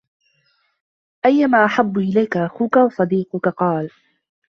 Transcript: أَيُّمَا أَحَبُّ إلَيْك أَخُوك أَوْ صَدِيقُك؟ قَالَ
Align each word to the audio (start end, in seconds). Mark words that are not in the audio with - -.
أَيُّمَا 1.25 1.65
أَحَبُّ 1.65 1.97
إلَيْك 1.97 2.37
أَخُوك 2.37 2.77
أَوْ 2.77 2.89
صَدِيقُك؟ 2.89 3.47
قَالَ 3.61 3.89